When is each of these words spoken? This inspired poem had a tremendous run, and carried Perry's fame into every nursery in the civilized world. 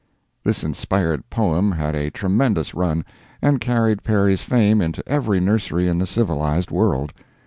This 0.43 0.63
inspired 0.63 1.29
poem 1.29 1.73
had 1.73 1.93
a 1.93 2.09
tremendous 2.09 2.73
run, 2.73 3.05
and 3.39 3.61
carried 3.61 4.03
Perry's 4.03 4.41
fame 4.41 4.81
into 4.81 5.07
every 5.07 5.39
nursery 5.39 5.87
in 5.87 5.99
the 5.99 6.07
civilized 6.07 6.71
world. 6.71 7.13